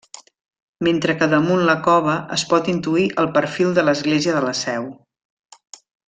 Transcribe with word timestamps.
Mentre 0.87 1.13
que 1.19 1.25
damunt 1.33 1.59
la 1.67 1.75
cova, 1.89 2.15
es 2.37 2.45
pot 2.53 2.71
intuir 2.75 3.03
el 3.25 3.29
perfil 3.39 3.75
de 3.79 3.83
l'església 3.89 4.33
de 4.39 4.45
la 4.51 4.55
Seu. 4.65 4.89